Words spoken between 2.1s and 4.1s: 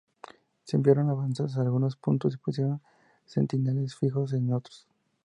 y pusieron centinelas